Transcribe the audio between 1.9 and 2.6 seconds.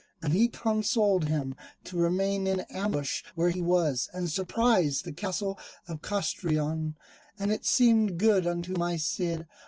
remain